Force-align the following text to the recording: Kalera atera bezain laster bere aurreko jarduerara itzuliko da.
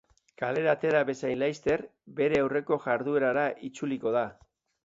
Kalera 0.43 0.71
atera 0.77 1.01
bezain 1.09 1.37
laster 1.41 1.83
bere 2.21 2.41
aurreko 2.47 2.81
jarduerara 2.87 3.47
itzuliko 3.69 4.19
da. 4.21 4.27